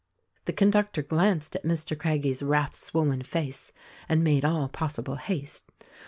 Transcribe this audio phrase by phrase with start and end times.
[0.45, 1.95] The conductor glanced at Mr.
[1.95, 3.71] Craggie's wrath swollen face
[4.09, 5.69] and made all possible haste.